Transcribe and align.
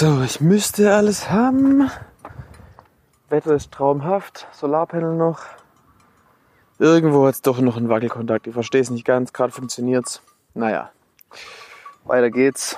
So, 0.00 0.22
ich 0.22 0.40
müsste 0.40 0.94
alles 0.94 1.28
haben. 1.28 1.90
Wetter 3.30 3.54
ist 3.56 3.72
traumhaft. 3.72 4.46
Solarpanel 4.52 5.16
noch. 5.16 5.40
Irgendwo 6.78 7.26
hat 7.26 7.34
es 7.34 7.42
doch 7.42 7.58
noch 7.58 7.76
einen 7.76 7.88
Wackelkontakt. 7.88 8.46
Ich 8.46 8.52
verstehe 8.52 8.80
es 8.80 8.90
nicht 8.90 9.04
ganz. 9.04 9.32
Gerade 9.32 9.52
funktioniert's. 9.52 10.22
Naja. 10.54 10.92
Weiter 12.04 12.30
geht's. 12.30 12.76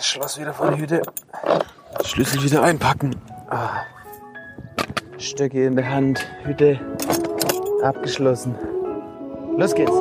Schloss 0.00 0.40
wieder 0.40 0.54
vor 0.54 0.70
der 0.70 0.78
Hütte. 0.78 1.02
Schlüssel 2.06 2.42
wieder 2.42 2.62
einpacken. 2.62 3.16
Ah. 3.50 3.82
Stöcke 5.18 5.66
in 5.66 5.76
der 5.76 5.90
Hand. 5.90 6.26
Hütte 6.44 6.80
abgeschlossen. 7.82 8.54
Los 9.58 9.74
geht's. 9.74 9.92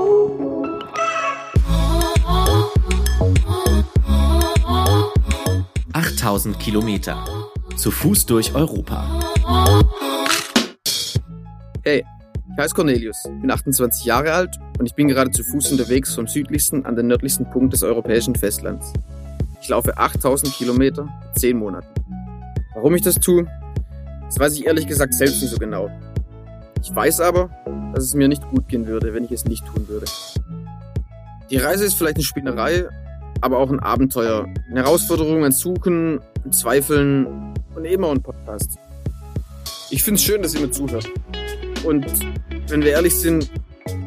Achttausend 6.23 6.57
Kilometer. 6.57 7.21
Zu 7.75 7.91
Fuß 7.91 8.25
durch 8.25 8.55
Europa. 8.55 9.19
Hey, 11.83 12.05
ich 12.49 12.57
heiße 12.57 12.73
Cornelius, 12.73 13.23
bin 13.41 13.51
28 13.51 14.05
Jahre 14.05 14.31
alt 14.31 14.57
und 14.79 14.85
ich 14.85 14.95
bin 14.95 15.09
gerade 15.09 15.31
zu 15.31 15.43
Fuß 15.43 15.73
unterwegs 15.73 16.15
vom 16.15 16.25
südlichsten 16.25 16.85
an 16.85 16.95
den 16.95 17.07
nördlichsten 17.07 17.49
Punkt 17.49 17.73
des 17.73 17.83
europäischen 17.83 18.35
Festlands. 18.35 18.93
Ich 19.61 19.67
laufe 19.67 19.97
8000 19.97 20.53
Kilometer 20.53 21.09
in 21.33 21.39
10 21.41 21.57
Monaten. 21.57 21.93
Warum 22.73 22.95
ich 22.95 23.01
das 23.01 23.15
tue, 23.15 23.45
das 24.23 24.39
weiß 24.39 24.53
ich 24.53 24.65
ehrlich 24.65 24.87
gesagt 24.87 25.13
selbst 25.13 25.41
nicht 25.41 25.51
so 25.51 25.57
genau. 25.57 25.89
Ich 26.81 26.95
weiß 26.95 27.19
aber, 27.19 27.49
dass 27.93 28.05
es 28.05 28.13
mir 28.13 28.29
nicht 28.29 28.47
gut 28.47 28.69
gehen 28.69 28.87
würde, 28.87 29.13
wenn 29.13 29.25
ich 29.25 29.31
es 29.33 29.43
nicht 29.43 29.65
tun 29.65 29.89
würde. 29.89 30.05
Die 31.49 31.57
Reise 31.57 31.83
ist 31.83 31.95
vielleicht 31.95 32.15
eine 32.15 32.23
Spinnerei, 32.23 32.87
aber 33.43 33.57
auch 33.57 33.69
ein 33.69 33.79
Abenteuer. 33.81 34.47
Eine 34.69 34.83
Herausforderung, 34.83 35.43
ein 35.43 35.51
Suchen, 35.51 36.21
ein 36.45 36.51
Zweifeln 36.53 37.53
und 37.75 37.85
immer 37.85 38.09
ein 38.09 38.21
Podcast. 38.21 38.77
Ich 39.89 40.01
finde 40.01 40.17
es 40.17 40.23
schön, 40.23 40.41
dass 40.41 40.55
ihr 40.55 40.61
mir 40.61 40.71
zuhört. 40.71 41.09
Und 41.83 42.05
wenn 42.69 42.81
wir 42.81 42.91
ehrlich 42.91 43.13
sind, 43.13 43.51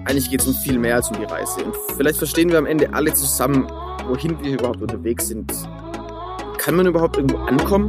eigentlich 0.07 0.31
geht 0.31 0.41
es 0.41 0.47
um 0.47 0.55
viel 0.55 0.79
mehr 0.79 0.97
als 0.97 1.11
um 1.11 1.19
die 1.19 1.25
Reise. 1.25 1.62
Und 1.64 1.77
vielleicht 1.97 2.17
verstehen 2.17 2.51
wir 2.51 2.59
am 2.59 2.67
Ende 2.67 2.92
alle 2.95 3.12
zusammen, 3.12 3.70
wohin 4.09 4.42
wir 4.42 4.55
überhaupt 4.55 4.81
unterwegs 4.81 5.29
sind. 5.29 5.53
Kann 6.57 6.75
man 6.75 6.87
überhaupt 6.87 7.19
irgendwo 7.19 7.37
ankommen? 7.37 7.89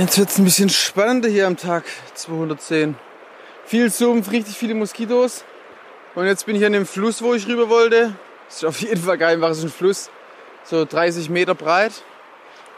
Jetzt 0.00 0.16
wird 0.16 0.30
es 0.30 0.38
ein 0.38 0.44
bisschen 0.44 0.70
spannender 0.70 1.28
hier 1.28 1.46
am 1.46 1.58
Tag 1.58 1.84
210. 2.14 2.96
Viel 3.66 3.90
Sumpf, 3.90 4.30
richtig 4.30 4.56
viele 4.56 4.72
Moskitos. 4.72 5.44
Und 6.14 6.24
jetzt 6.24 6.46
bin 6.46 6.56
ich 6.56 6.64
an 6.64 6.72
dem 6.72 6.86
Fluss, 6.86 7.20
wo 7.20 7.34
ich 7.34 7.46
rüber 7.46 7.68
wollte. 7.68 8.14
Ist 8.48 8.64
auf 8.64 8.80
jeden 8.80 9.02
Fall 9.02 9.18
so 9.52 9.66
ein 9.66 9.70
Fluss. 9.70 10.08
So 10.64 10.86
30 10.86 11.28
Meter 11.28 11.54
breit. 11.54 11.92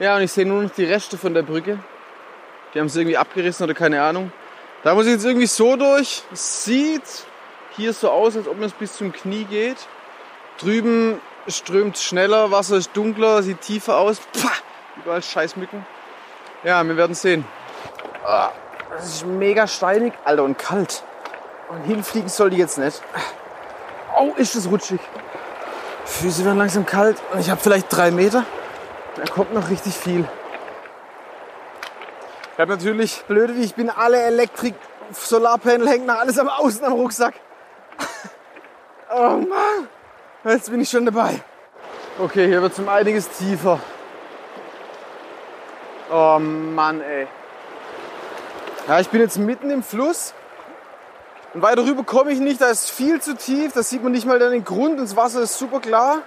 Ja, 0.00 0.16
und 0.16 0.22
ich 0.22 0.32
sehe 0.32 0.44
nur 0.44 0.64
noch 0.64 0.72
die 0.72 0.84
Reste 0.84 1.16
von 1.16 1.32
der 1.32 1.42
Brücke. 1.42 1.78
Die 2.74 2.80
haben 2.80 2.88
es 2.88 2.96
irgendwie 2.96 3.16
abgerissen 3.16 3.62
oder 3.62 3.74
keine 3.74 4.02
Ahnung. 4.02 4.32
Da 4.82 4.92
muss 4.96 5.06
ich 5.06 5.12
jetzt 5.12 5.24
irgendwie 5.24 5.46
so 5.46 5.76
durch. 5.76 6.24
Sieht 6.32 7.04
hier 7.76 7.92
so 7.92 8.10
aus, 8.10 8.36
als 8.36 8.48
ob 8.48 8.60
es 8.62 8.72
bis 8.72 8.96
zum 8.96 9.12
Knie 9.12 9.44
geht. 9.44 9.76
Drüben 10.58 11.20
strömt 11.46 11.98
schneller, 11.98 12.50
Wasser 12.50 12.78
ist 12.78 12.90
dunkler, 12.94 13.44
sieht 13.44 13.60
tiefer 13.60 13.98
aus. 13.98 14.18
Pah, 14.32 14.50
überall 15.00 15.22
Scheißmücken. 15.22 15.86
Ja, 16.64 16.84
wir 16.84 16.96
werden 16.96 17.14
sehen. 17.14 17.44
Ah, 18.24 18.50
das 18.90 19.06
ist 19.06 19.26
mega 19.26 19.66
steinig, 19.66 20.12
Alter, 20.24 20.44
und 20.44 20.58
kalt. 20.58 21.02
Und 21.68 21.82
hinfliegen 21.82 22.28
soll 22.28 22.50
die 22.50 22.56
jetzt 22.56 22.78
nicht. 22.78 23.02
Oh, 24.16 24.32
ist 24.36 24.54
das 24.54 24.70
rutschig. 24.70 25.00
Füße 26.04 26.44
werden 26.44 26.58
langsam 26.58 26.86
kalt 26.86 27.16
und 27.32 27.40
ich 27.40 27.50
habe 27.50 27.60
vielleicht 27.60 27.86
drei 27.94 28.10
Meter. 28.10 28.44
Da 29.16 29.24
kommt 29.24 29.52
noch 29.54 29.70
richtig 29.70 29.94
viel. 29.94 30.28
Ich 32.52 32.58
habe 32.60 32.70
natürlich, 32.70 33.24
blöde 33.26 33.56
wie 33.56 33.62
ich 33.62 33.74
bin, 33.74 33.90
alle 33.90 34.20
Elektrik, 34.22 34.74
Solarpanel 35.12 35.88
hängt 35.88 36.06
noch 36.06 36.18
alles 36.18 36.38
am 36.38 36.48
Außen 36.48 36.84
am 36.84 36.92
Rucksack. 36.92 37.34
Oh 39.14 39.36
Mann, 39.36 39.88
jetzt 40.44 40.70
bin 40.70 40.80
ich 40.80 40.88
schon 40.88 41.04
dabei. 41.04 41.42
Okay, 42.18 42.46
hier 42.46 42.62
wird 42.62 42.72
es 42.72 42.78
um 42.78 42.88
einiges 42.88 43.28
tiefer. 43.28 43.78
Oh 46.12 46.38
Mann, 46.38 47.00
ey. 47.00 47.26
Ja, 48.86 49.00
ich 49.00 49.08
bin 49.08 49.22
jetzt 49.22 49.38
mitten 49.38 49.70
im 49.70 49.82
Fluss. 49.82 50.34
Und 51.54 51.62
weiter 51.62 51.84
rüber 51.84 52.02
komme 52.04 52.32
ich 52.32 52.38
nicht, 52.38 52.60
da 52.60 52.68
ist 52.68 52.90
viel 52.90 53.20
zu 53.20 53.34
tief, 53.34 53.72
da 53.72 53.82
sieht 53.82 54.02
man 54.02 54.12
nicht 54.12 54.26
mal 54.26 54.38
den 54.38 54.64
Grund, 54.64 55.00
das 55.00 55.16
Wasser 55.16 55.40
ist 55.40 55.58
super 55.58 55.80
klar. 55.80 56.18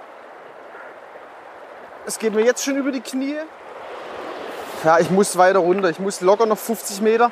Es 2.06 2.18
geht 2.18 2.34
mir 2.34 2.44
jetzt 2.44 2.64
schon 2.64 2.78
über 2.78 2.92
die 2.92 3.02
Knie. 3.02 3.38
Ja, 4.84 5.00
ich 5.00 5.12
muss 5.12 5.38
weiter 5.38 5.60
runter, 5.60 5.90
ich 5.90 6.00
muss 6.00 6.22
locker 6.22 6.46
noch 6.48 6.58
50 6.58 7.02
Meter, 7.02 7.32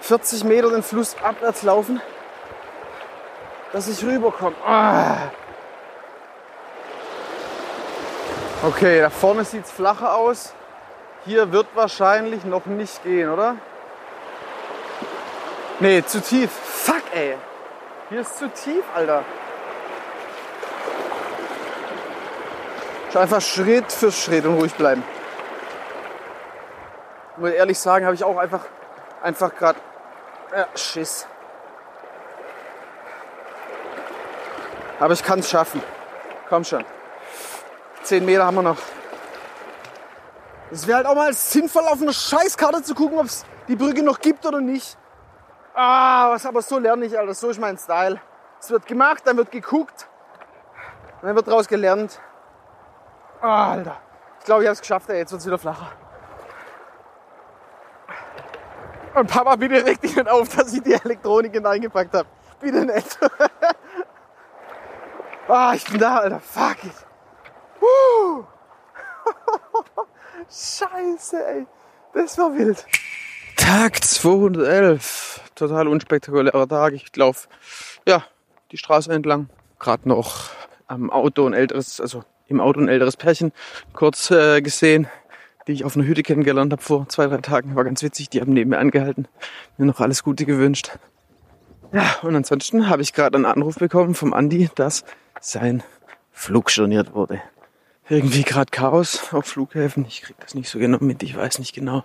40 0.00 0.44
Meter 0.44 0.70
den 0.70 0.82
Fluss 0.82 1.16
abwärts 1.22 1.62
laufen, 1.62 2.00
dass 3.72 3.86
ich 3.88 4.04
rüberkomme. 4.04 4.56
Ah. 4.64 5.16
Okay, 8.64 9.00
da 9.00 9.10
vorne 9.10 9.44
sieht 9.44 9.66
es 9.66 9.70
flacher 9.70 10.16
aus. 10.16 10.52
Hier 11.26 11.50
wird 11.50 11.66
wahrscheinlich 11.74 12.44
noch 12.44 12.66
nicht 12.66 13.02
gehen, 13.02 13.30
oder? 13.30 13.56
Nee, 15.80 16.04
zu 16.04 16.22
tief. 16.22 16.50
Fuck, 16.52 17.02
ey. 17.12 17.36
Hier 18.08 18.20
ist 18.20 18.38
zu 18.38 18.48
tief, 18.48 18.84
Alter. 18.94 19.24
Ich 23.10 23.18
einfach 23.18 23.40
Schritt 23.40 23.90
für 23.90 24.12
Schritt 24.12 24.46
und 24.46 24.54
ruhig 24.54 24.74
bleiben. 24.74 25.02
Ich 27.32 27.38
muss 27.38 27.50
ehrlich 27.50 27.78
sagen, 27.78 28.04
habe 28.04 28.14
ich 28.14 28.22
auch 28.22 28.36
einfach, 28.36 28.64
einfach 29.20 29.54
gerade 29.54 29.80
ja, 30.56 30.66
Schiss. 30.76 31.26
Aber 35.00 35.12
ich 35.12 35.24
kann 35.24 35.40
es 35.40 35.50
schaffen. 35.50 35.82
Komm 36.48 36.62
schon. 36.62 36.84
Zehn 38.02 38.24
Meter 38.24 38.46
haben 38.46 38.54
wir 38.54 38.62
noch. 38.62 38.78
Es 40.70 40.86
wäre 40.86 40.98
halt 40.98 41.06
auch 41.06 41.14
mal 41.14 41.32
sinnvoll, 41.32 41.84
auf 41.84 42.02
einer 42.02 42.12
Scheißkarte 42.12 42.82
zu 42.82 42.94
gucken, 42.94 43.18
ob 43.18 43.26
es 43.26 43.44
die 43.68 43.76
Brücke 43.76 44.02
noch 44.02 44.18
gibt 44.18 44.44
oder 44.44 44.60
nicht. 44.60 44.98
Ah, 45.74 46.30
was 46.30 46.46
aber 46.46 46.62
so 46.62 46.78
lerne 46.78 47.06
ich, 47.06 47.18
Alter. 47.18 47.34
So 47.34 47.50
ist 47.50 47.60
mein 47.60 47.78
Style. 47.78 48.20
Es 48.60 48.70
wird 48.70 48.86
gemacht, 48.86 49.22
dann 49.26 49.36
wird 49.36 49.50
geguckt. 49.50 50.08
Dann 51.22 51.34
wird 51.34 51.46
daraus 51.46 51.68
gelernt. 51.68 52.20
Ah, 53.40 53.72
Alter. 53.72 53.96
Ich 54.40 54.46
glaube, 54.46 54.62
ich 54.62 54.68
habe 54.68 54.74
es 54.74 54.80
geschafft, 54.80 55.08
ey. 55.10 55.18
Jetzt 55.18 55.32
wird 55.32 55.40
es 55.40 55.46
wieder 55.46 55.58
flacher. 55.58 55.90
Und 59.14 59.30
Papa, 59.30 59.56
bitte 59.56 59.84
reg 59.84 60.00
dich 60.00 60.14
nicht 60.14 60.28
auf, 60.28 60.54
dass 60.54 60.72
ich 60.72 60.82
die 60.82 60.92
Elektronik 60.92 61.52
hineingepackt 61.52 62.14
habe. 62.14 62.28
Bitte 62.60 62.84
nicht. 62.84 63.18
ah, 65.48 65.72
ich 65.74 65.84
bin 65.84 65.98
da, 65.98 66.18
Alter. 66.18 66.40
Fuck 66.40 66.84
it. 66.84 67.06
Scheiße, 70.44 71.46
ey. 71.46 71.66
Das 72.14 72.38
war 72.38 72.56
wild. 72.56 72.86
Tag 73.56 74.02
211. 74.04 75.40
Total 75.54 75.88
unspektakulärer 75.88 76.68
Tag. 76.68 76.92
Ich 76.92 77.14
laufe 77.16 77.48
ja, 78.06 78.24
die 78.70 78.78
Straße 78.78 79.12
entlang. 79.12 79.48
Gerade 79.78 80.08
noch 80.08 80.50
am 80.86 81.10
Auto 81.10 81.46
ein 81.46 81.52
älteres, 81.52 82.00
also 82.00 82.22
im 82.46 82.60
Auto 82.60 82.80
ein 82.80 82.88
älteres 82.88 83.16
Pärchen 83.16 83.52
kurz 83.92 84.30
äh, 84.30 84.60
gesehen, 84.62 85.08
die 85.66 85.72
ich 85.72 85.84
auf 85.84 85.96
einer 85.96 86.06
Hütte 86.06 86.22
kennengelernt 86.22 86.72
habe 86.72 86.82
vor 86.82 87.08
zwei, 87.08 87.26
drei 87.26 87.38
Tagen. 87.38 87.74
War 87.74 87.84
ganz 87.84 88.02
witzig. 88.02 88.30
Die 88.30 88.40
haben 88.40 88.52
neben 88.52 88.70
mir 88.70 88.78
angehalten, 88.78 89.26
mir 89.78 89.86
noch 89.86 90.00
alles 90.00 90.22
Gute 90.22 90.44
gewünscht. 90.44 90.98
Ja, 91.92 92.16
und 92.22 92.36
ansonsten 92.36 92.88
habe 92.88 93.02
ich 93.02 93.12
gerade 93.12 93.36
einen 93.36 93.46
Anruf 93.46 93.76
bekommen 93.76 94.14
vom 94.14 94.32
Andi, 94.32 94.70
dass 94.74 95.04
sein 95.40 95.82
Flug 96.32 96.70
storniert 96.70 97.14
wurde. 97.14 97.40
Irgendwie 98.08 98.44
gerade 98.44 98.70
Chaos 98.70 99.34
auf 99.34 99.46
Flughäfen. 99.46 100.04
Ich 100.06 100.22
krieg 100.22 100.36
das 100.38 100.54
nicht 100.54 100.68
so 100.68 100.78
genau 100.78 100.98
mit. 101.00 101.24
Ich 101.24 101.36
weiß 101.36 101.58
nicht 101.58 101.74
genau. 101.74 102.04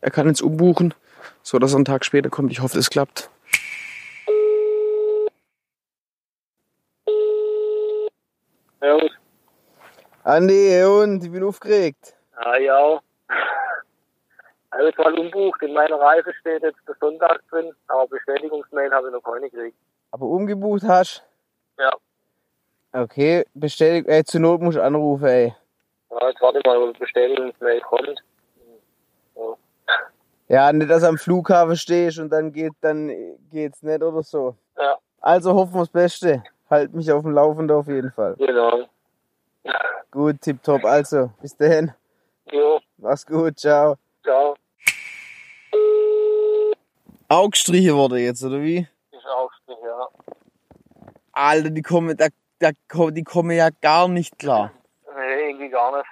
Er 0.00 0.10
kann 0.10 0.26
jetzt 0.26 0.40
umbuchen, 0.40 0.94
so 1.42 1.58
dass 1.58 1.72
er 1.72 1.76
einen 1.76 1.84
Tag 1.84 2.04
später 2.04 2.30
kommt. 2.30 2.50
Ich 2.50 2.60
hoffe, 2.60 2.78
es 2.78 2.88
klappt. 2.88 3.28
Ja. 8.80 8.98
Andi, 10.24 10.82
und 10.82 11.22
ich 11.22 11.30
bin 11.30 11.44
aufgeregt. 11.44 12.16
Ah, 12.36 12.56
ja. 12.56 13.00
Also 14.70 14.88
ich 14.88 14.96
mal 14.96 15.18
umbucht. 15.18 15.60
In 15.62 15.74
meiner 15.74 16.00
Reise 16.00 16.32
steht 16.40 16.62
jetzt 16.62 16.80
der 16.88 16.96
Sonntag 16.98 17.42
drin, 17.50 17.70
aber 17.86 18.08
Bestätigungsmail 18.08 18.90
habe 18.90 19.08
ich 19.08 19.12
noch 19.12 19.22
keine 19.22 19.50
gekriegt. 19.50 19.76
Aber 20.10 20.24
umgebucht 20.26 20.84
hast? 20.84 21.22
Ja. 21.78 21.92
Okay, 22.92 23.44
bestätigt, 23.54 24.08
ey, 24.08 24.22
zur 24.24 24.40
Not 24.40 24.60
musst 24.60 24.76
du 24.76 24.82
anrufen, 24.82 25.26
ey. 25.26 25.54
ja 26.10 26.28
jetzt 26.28 26.42
warte 26.42 26.60
mal, 26.66 26.76
ob 26.76 26.92
die 26.94 27.00
Bestätigungsmail 27.00 27.80
kommt. 27.80 28.22
Ja, 30.48 30.70
nicht, 30.70 30.90
dass 30.90 31.02
am 31.02 31.16
Flughafen 31.16 31.76
stehst 31.76 32.18
und 32.18 32.28
dann 32.30 32.52
geht, 32.52 32.74
dann 32.82 33.10
geht's 33.50 33.82
nicht 33.82 34.02
oder 34.02 34.22
so. 34.22 34.54
Ja. 34.76 34.98
Also 35.20 35.54
hoffen 35.54 35.72
wir 35.74 35.80
das 35.80 35.88
Beste. 35.88 36.42
Halt 36.68 36.92
mich 36.92 37.10
auf 37.10 37.22
dem 37.22 37.32
Laufenden 37.32 37.74
auf 37.74 37.86
jeden 37.86 38.10
Fall. 38.10 38.34
Genau. 38.36 38.86
Gut, 40.10 40.42
tipptopp. 40.42 40.84
Also, 40.84 41.30
bis 41.40 41.56
dahin. 41.56 41.92
Jo, 42.50 42.80
Mach's 42.98 43.24
gut, 43.24 43.58
ciao. 43.58 43.96
ciao. 44.22 44.54
Auch 47.28 47.48
gestrichen 47.48 47.94
wurde 47.94 48.18
jetzt, 48.18 48.44
oder 48.44 48.60
wie? 48.60 48.86
Ist 49.10 49.26
auch 49.26 49.50
Strich, 49.62 49.78
ja. 49.82 50.08
Alter, 51.32 51.70
die 51.70 51.80
kommen, 51.80 52.14
da, 52.14 52.26
da, 52.62 52.70
die 53.10 53.24
kommen 53.24 53.50
ja 53.50 53.68
gar 53.80 54.08
nicht 54.08 54.38
klar. 54.38 54.70
Nee, 55.16 55.50
irgendwie 55.50 55.68
gar 55.70 55.96
nicht. 55.96 56.08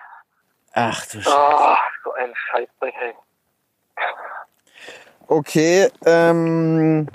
Ach 0.73 1.05
du 1.07 1.21
Scheiße. 1.21 1.37
Ah, 1.37 1.77
so 2.05 2.13
ein 2.15 2.33
Scheißdreck, 2.35 2.95
ey. 3.03 3.15
Okay, 5.29 5.89
ähm, 6.07 7.07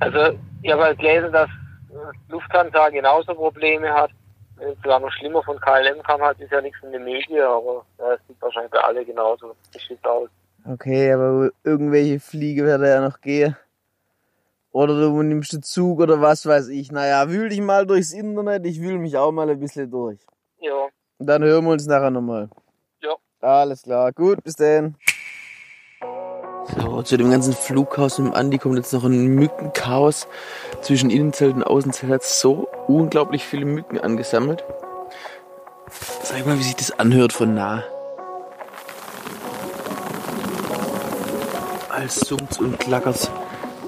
Also, 0.00 0.38
ich 0.62 0.72
habe 0.72 0.84
halt 0.84 0.98
gelesen, 0.98 1.32
dass 1.32 1.48
Lufthansa 2.28 2.88
genauso 2.90 3.34
Probleme 3.34 3.92
hat. 3.92 4.10
Wenn 4.56 4.70
es 4.70 4.76
sogar 4.82 5.00
noch 5.00 5.12
schlimmer 5.12 5.42
von 5.42 5.60
KLM 5.60 6.02
kam, 6.02 6.20
hat 6.22 6.40
ist 6.40 6.50
ja 6.50 6.60
nichts 6.60 6.78
in 6.82 6.92
den 6.92 7.04
Medien, 7.04 7.42
aber 7.42 7.84
ja, 7.98 8.12
es 8.14 8.20
sieht 8.26 8.40
wahrscheinlich 8.40 8.72
bei 8.72 8.80
alle 8.80 9.04
genauso 9.04 9.54
beschissen 9.72 10.04
aus. 10.04 10.28
okay, 10.68 11.12
aber 11.12 11.50
irgendwelche 11.62 12.18
Fliege 12.18 12.64
werden 12.64 12.86
ja 12.86 13.00
noch 13.00 13.20
gehen. 13.20 13.54
Oder 14.76 14.92
du 14.92 15.22
nimmst 15.22 15.54
den 15.54 15.62
Zug 15.62 16.00
oder 16.00 16.20
was 16.20 16.44
weiß 16.44 16.68
ich. 16.68 16.92
Naja, 16.92 17.30
wühl 17.30 17.48
dich 17.48 17.62
mal 17.62 17.86
durchs 17.86 18.12
Internet, 18.12 18.66
ich 18.66 18.78
wühl 18.82 18.98
mich 18.98 19.16
auch 19.16 19.32
mal 19.32 19.48
ein 19.48 19.58
bisschen 19.58 19.90
durch. 19.90 20.18
Ja, 20.60 20.88
Und 21.16 21.26
dann 21.26 21.42
hören 21.42 21.64
wir 21.64 21.70
uns 21.70 21.86
nachher 21.86 22.10
nochmal. 22.10 22.50
Ja. 23.02 23.14
Alles 23.40 23.84
klar, 23.84 24.12
gut, 24.12 24.44
bis 24.44 24.54
dann. 24.56 24.96
So, 26.78 27.00
zu 27.00 27.16
dem 27.16 27.30
ganzen 27.30 27.54
Flughaus 27.54 28.18
mit 28.18 28.28
dem 28.28 28.34
Andi 28.34 28.58
kommt 28.58 28.76
jetzt 28.76 28.92
noch 28.92 29.04
ein 29.04 29.28
Mückenchaos. 29.28 30.28
Zwischen 30.82 31.08
Innenzelt 31.08 31.54
und 31.54 31.62
Außenzelt 31.62 32.12
hat 32.12 32.22
so 32.22 32.68
unglaublich 32.86 33.46
viele 33.46 33.64
Mücken 33.64 33.98
angesammelt. 33.98 34.62
Sag 36.22 36.44
mal, 36.44 36.58
wie 36.58 36.62
sich 36.62 36.76
das 36.76 36.90
anhört 36.98 37.32
von 37.32 37.54
nah. 37.54 37.82
Als 41.88 42.20
summt 42.20 42.60
und 42.60 42.78
klackert. 42.78 43.30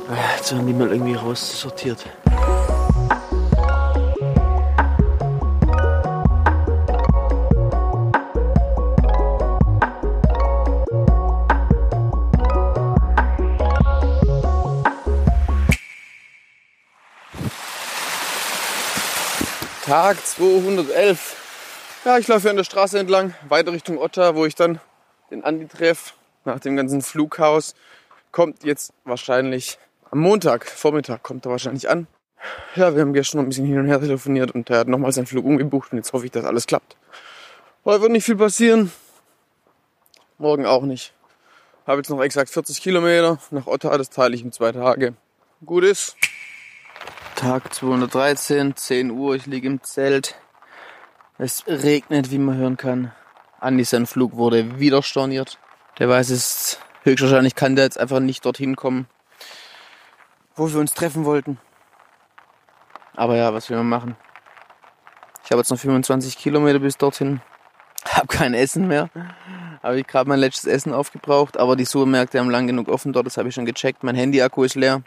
Jetzt 0.09 0.53
werden 0.53 0.67
die 0.67 0.73
mal 0.73 0.91
irgendwie 0.91 1.15
raussortiert. 1.15 2.07
Tag 19.85 20.25
211. 20.25 21.37
Ja, 22.07 22.17
ich 22.17 22.29
laufe 22.29 22.41
hier 22.41 22.51
an 22.51 22.57
der 22.57 22.65
Straße 22.65 22.99
entlang, 22.99 23.35
weiter 23.49 23.73
Richtung 23.73 23.99
Otta, 23.99 24.35
wo 24.35 24.47
ich 24.47 24.55
dann 24.55 24.81
den 25.31 25.45
Andi 25.45 25.67
treffe. 25.67 26.15
Nach 26.47 26.61
dem 26.61 26.77
ganzen 26.77 27.03
Flughaus 27.03 27.75
kommt 28.33 28.65
jetzt 28.65 28.95
wahrscheinlich 29.05 29.79
am 30.11 30.21
Montag, 30.21 30.67
Vormittag, 30.67 31.23
kommt 31.23 31.47
er 31.47 31.51
wahrscheinlich 31.51 31.89
an. 31.89 32.07
Ja, 32.77 32.95
wir 32.95 33.03
haben 33.03 33.13
gestern 33.13 33.39
noch 33.39 33.45
ein 33.45 33.49
bisschen 33.49 33.67
hin 33.67 33.79
und 33.79 33.87
her 33.87 34.01
telefoniert 34.01 34.53
und 34.53 34.71
er 34.71 34.81
hat 34.81 34.89
nochmal 34.89 35.13
seinen 35.13 35.27
Flug 35.27 35.45
umgebucht 35.45 35.93
und 35.93 35.99
jetzt 35.99 36.13
hoffe 36.13 36.25
ich, 36.25 36.31
dass 36.31 36.45
alles 36.45 36.67
klappt. 36.67 36.97
Heute 37.85 38.03
wird 38.03 38.13
nicht 38.13 38.25
viel 38.25 38.37
passieren. 38.37 38.93
Morgen 40.39 40.67
auch 40.67 40.83
nicht. 40.83 41.15
Habe 41.87 41.99
jetzt 41.99 42.11
noch 42.11 42.23
exakt 42.23 42.51
40 42.51 42.81
Kilometer 42.81 43.39
nach 43.51 43.67
Otta, 43.67 43.97
das 43.99 44.11
teile 44.11 44.35
ich 44.35 44.43
in 44.43 44.53
zwei 44.53 44.73
Tage. 44.73 45.15
Gut 45.65 45.85
ist. 45.85 46.17
Tag 47.35 47.73
213, 47.73 48.77
10 48.77 49.11
Uhr, 49.11 49.35
ich 49.35 49.47
liege 49.47 49.67
im 49.67 49.83
Zelt. 49.83 50.37
Es 51.39 51.65
regnet, 51.67 52.31
wie 52.31 52.39
man 52.39 52.57
hören 52.57 52.77
kann. 52.77 53.13
Andi, 53.61 53.85
sein 53.85 54.07
Flug 54.07 54.37
wurde 54.37 54.79
wieder 54.79 55.03
storniert. 55.03 55.59
Der 55.99 56.09
weiß 56.09 56.31
es, 56.31 56.79
höchstwahrscheinlich 57.03 57.55
kann 57.55 57.75
der 57.75 57.85
jetzt 57.85 57.99
einfach 57.99 58.21
nicht 58.21 58.45
dorthin 58.45 58.77
kommen, 58.77 59.07
wo 60.59 60.71
wir 60.71 60.81
uns 60.81 60.95
treffen 60.95 61.25
wollten. 61.25 61.59
Aber 63.15 63.37
ja, 63.37 63.53
was 63.53 63.69
will 63.71 63.77
man 63.79 63.89
machen? 63.89 64.17
Ich 65.45 65.51
habe 65.51 65.61
jetzt 65.61 65.71
noch 65.71 65.79
25 65.79 66.37
Kilometer 66.37 66.79
bis 66.79 66.99
dorthin. 66.99 67.41
Hab 68.05 68.29
kein 68.29 68.55
Essen 68.55 68.87
mehr. 68.87 69.09
Habe 69.83 70.01
ich 70.01 70.07
gerade 70.07 70.29
mein 70.29 70.39
letztes 70.39 70.67
Essen 70.67 70.93
aufgebraucht, 70.93 71.57
aber 71.57 71.77
die 71.77 71.85
Supermärkte 71.85 72.39
haben 72.39 72.51
lang 72.51 72.67
genug 72.67 72.89
offen 72.89 73.13
dort, 73.13 73.27
das 73.27 73.37
habe 73.37 73.49
ich 73.49 73.55
schon 73.55 73.65
gecheckt. 73.65 74.03
Mein 74.03 74.15
Handy-Akku 74.15 74.63
ist 74.65 74.75
leer. 74.75 75.03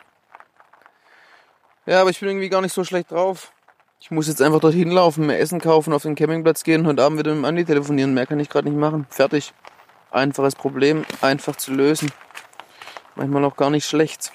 Ja, 1.86 2.02
aber 2.02 2.10
ich 2.10 2.20
bin 2.20 2.30
irgendwie 2.30 2.50
gar 2.50 2.62
nicht 2.62 2.74
so 2.74 2.84
schlecht 2.84 3.12
drauf. 3.12 3.52
Ich 4.00 4.12
muss 4.12 4.28
jetzt 4.28 4.42
einfach 4.42 4.60
dorthin 4.60 4.90
laufen, 4.90 5.28
mir 5.28 5.38
Essen 5.38 5.62
kaufen, 5.62 5.94
auf 5.94 6.02
den 6.04 6.16
Campingplatz 6.16 6.64
gehen, 6.64 6.88
heute 6.88 7.04
Abend 7.04 7.20
wieder 7.20 7.32
mit 7.32 7.44
dem 7.44 7.46
Andi 7.46 7.66
telefonieren. 7.66 8.14
Mehr 8.14 8.26
kann 8.26 8.40
ich 8.40 8.50
gerade 8.50 8.68
nicht 8.68 8.80
machen. 8.80 9.06
Fertig. 9.10 9.54
Einfaches 10.10 10.56
Problem, 10.56 11.06
einfach 11.22 11.56
zu 11.56 11.72
lösen. 11.72 12.12
Manchmal 13.16 13.46
auch 13.46 13.56
gar 13.56 13.70
nicht 13.70 13.86
schlecht. 13.86 14.32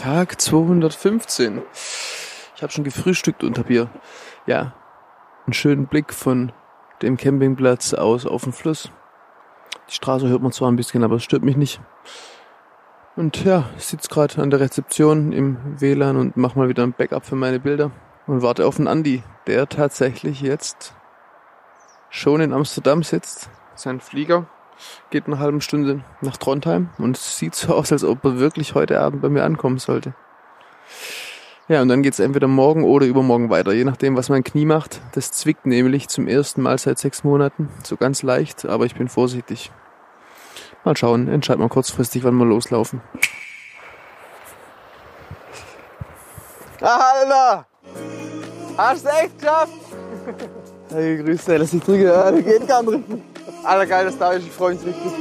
Tag 0.00 0.40
215. 0.40 1.60
Ich 2.56 2.62
habe 2.62 2.72
schon 2.72 2.84
gefrühstückt 2.84 3.44
und 3.44 3.58
habe 3.58 3.68
hier, 3.68 3.90
ja, 4.46 4.72
einen 5.44 5.52
schönen 5.52 5.88
Blick 5.88 6.14
von 6.14 6.52
dem 7.02 7.18
Campingplatz 7.18 7.92
aus 7.92 8.24
auf 8.24 8.44
den 8.44 8.54
Fluss. 8.54 8.90
Die 9.90 9.94
Straße 9.94 10.26
hört 10.26 10.40
man 10.40 10.52
zwar 10.52 10.72
ein 10.72 10.76
bisschen, 10.76 11.04
aber 11.04 11.16
es 11.16 11.24
stört 11.24 11.42
mich 11.42 11.58
nicht. 11.58 11.82
Und 13.14 13.44
ja, 13.44 13.68
ich 13.76 13.84
sitze 13.84 14.08
gerade 14.08 14.40
an 14.40 14.48
der 14.48 14.60
Rezeption 14.60 15.32
im 15.32 15.58
WLAN 15.78 16.16
und 16.16 16.34
mache 16.34 16.58
mal 16.58 16.70
wieder 16.70 16.82
ein 16.82 16.94
Backup 16.94 17.26
für 17.26 17.36
meine 17.36 17.60
Bilder 17.60 17.90
und 18.26 18.40
warte 18.40 18.66
auf 18.66 18.76
den 18.76 18.88
Andi, 18.88 19.22
der 19.46 19.68
tatsächlich 19.68 20.40
jetzt 20.40 20.94
schon 22.08 22.40
in 22.40 22.54
Amsterdam 22.54 23.02
sitzt. 23.02 23.50
Sein 23.74 24.00
Flieger 24.00 24.46
geht 25.10 25.26
in 25.26 25.34
einer 25.34 25.42
halben 25.42 25.60
Stunde 25.60 26.02
nach 26.20 26.36
Trondheim 26.36 26.90
und 26.98 27.16
es 27.16 27.38
sieht 27.38 27.54
so 27.54 27.74
aus, 27.74 27.92
als 27.92 28.04
ob 28.04 28.24
er 28.24 28.38
wirklich 28.38 28.74
heute 28.74 29.00
Abend 29.00 29.22
bei 29.22 29.28
mir 29.28 29.44
ankommen 29.44 29.78
sollte. 29.78 30.14
Ja, 31.68 31.82
und 31.82 31.88
dann 31.88 32.02
geht's 32.02 32.18
entweder 32.18 32.48
morgen 32.48 32.82
oder 32.82 33.06
übermorgen 33.06 33.48
weiter, 33.48 33.72
je 33.72 33.84
nachdem, 33.84 34.16
was 34.16 34.28
mein 34.28 34.42
Knie 34.42 34.66
macht. 34.66 35.00
Das 35.12 35.30
zwickt 35.30 35.66
nämlich 35.66 36.08
zum 36.08 36.26
ersten 36.26 36.62
Mal 36.62 36.78
seit 36.78 36.98
sechs 36.98 37.22
Monaten. 37.22 37.68
So 37.84 37.96
ganz 37.96 38.24
leicht, 38.24 38.66
aber 38.66 38.86
ich 38.86 38.96
bin 38.96 39.08
vorsichtig. 39.08 39.70
Mal 40.84 40.96
schauen, 40.96 41.28
entscheiden 41.28 41.62
wir 41.62 41.68
kurzfristig, 41.68 42.24
wann 42.24 42.34
wir 42.34 42.44
loslaufen. 42.44 43.00
Alter! 46.80 47.66
Hast 48.76 49.04
du 49.04 49.10
echt 49.10 49.38
geschafft? 49.38 49.72
Hey, 50.90 51.22
grüß 51.22 51.44
dich, 51.44 51.58
lass 51.58 51.70
dich 51.70 51.82
drücken. 51.84 52.06
Das 52.06 52.34
geht 52.34 52.66
gar 52.66 52.82
nicht. 52.82 53.04
Geil, 53.86 54.04
das 54.04 54.18
da. 54.18 54.34
Ich 54.34 54.50
freue 54.50 54.74
mich 54.74 54.86
richtig. 54.86 55.12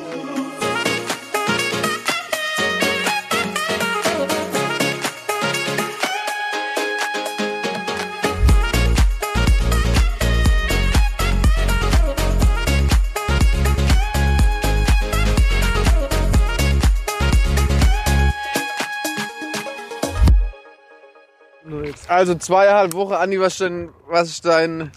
Also 22.07 22.33
zweieinhalb 22.35 22.93
Wochen, 22.93 23.13
Andi, 23.13 23.39
was 23.39 23.53
ist 23.53 23.61
denn, 23.61 23.93
was 24.07 24.29
ist 24.29 24.43
dein, 24.43 24.91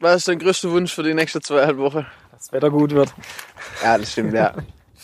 was 0.00 0.16
ist 0.16 0.28
dein 0.28 0.38
größter 0.38 0.70
Wunsch 0.70 0.92
für 0.92 1.02
die 1.02 1.12
nächste 1.12 1.40
zweieinhalb 1.40 1.76
Wochen? 1.76 2.06
Das 2.40 2.52
Wetter 2.52 2.70
gut 2.70 2.92
wird. 2.92 3.12
Ja, 3.82 3.98
das 3.98 4.12
stimmt, 4.12 4.32
ja. 4.32 4.54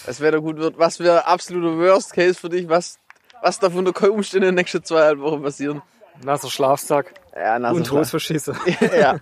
Das 0.07 0.21
Wetter 0.23 0.41
gut 0.41 0.57
wird. 0.57 0.79
Was 0.79 0.99
wäre 1.01 1.27
absoluter 1.27 1.77
Worst 1.77 2.15
Case 2.15 2.35
für 2.35 2.49
dich? 2.49 2.67
Was, 2.67 2.99
was 3.43 3.59
darf 3.59 3.75
unter 3.75 3.93
keinen 3.93 4.13
Umständen 4.13 4.49
in 4.49 4.55
den 4.55 4.63
nächsten 4.63 4.83
zweieinhalb 4.83 5.21
Wochen 5.21 5.43
passieren? 5.43 5.83
Nasser 6.23 6.49
Schlafsack 6.49 7.13
Ja, 7.37 7.59
na, 7.59 7.73
und 7.73 7.91
Hosverschisse. 7.93 8.57
Ja. 8.81 9.19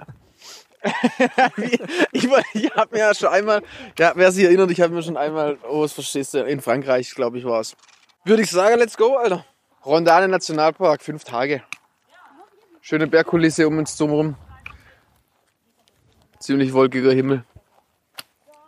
ich 2.12 2.28
ich 2.52 2.70
habe 2.76 2.88
mir 2.94 2.98
ja 2.98 3.14
schon 3.14 3.30
einmal, 3.30 3.62
ja, 3.98 4.12
wer 4.14 4.30
sich 4.30 4.44
erinnert, 4.44 4.70
ich 4.70 4.80
habe 4.80 4.94
mir 4.94 5.02
schon 5.02 5.16
einmal, 5.16 5.56
du, 5.56 6.38
in 6.38 6.60
Frankreich, 6.60 7.14
glaube 7.14 7.38
ich, 7.38 7.44
war 7.44 7.60
es. 7.60 7.74
Würde 8.24 8.42
ich 8.42 8.50
sagen, 8.50 8.78
let's 8.78 8.96
go, 8.96 9.16
Alter. 9.16 9.44
Rondane 9.84 10.28
Nationalpark, 10.28 11.02
fünf 11.02 11.24
Tage. 11.24 11.62
Schöne 12.80 13.06
Bergkulisse 13.06 13.66
um 13.66 13.78
uns 13.78 13.96
drumherum. 13.96 14.36
Ziemlich 16.38 16.74
wolkiger 16.74 17.12
Himmel. 17.12 17.44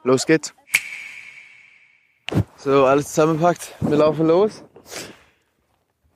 Los 0.07 0.25
geht's. 0.25 0.55
So, 2.57 2.87
alles 2.87 3.09
zusammengepackt. 3.09 3.75
Wir 3.81 3.97
laufen 3.97 4.29
los. 4.29 4.63